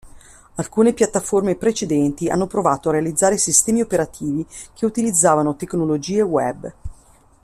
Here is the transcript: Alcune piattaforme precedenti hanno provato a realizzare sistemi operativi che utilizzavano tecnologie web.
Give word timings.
Alcune 0.55 0.93
piattaforme 0.93 1.55
precedenti 1.55 2.27
hanno 2.27 2.47
provato 2.47 2.89
a 2.89 2.93
realizzare 2.93 3.37
sistemi 3.37 3.81
operativi 3.81 4.43
che 4.73 4.87
utilizzavano 4.87 5.55
tecnologie 5.55 6.23
web. 6.23 6.73